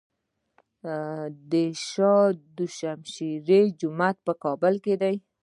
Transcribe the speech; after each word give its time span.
د 1.51 1.53
شاه 1.89 2.25
دوشمشیره 2.57 3.59
جومات 3.79 4.15
په 4.25 4.33
کابل 4.43 4.73
کې 4.83 4.95
دی 5.01 5.15